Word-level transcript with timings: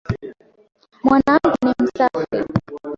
Mwanamke 1.03 1.59
ni 1.65 1.73
msafi 1.83 2.45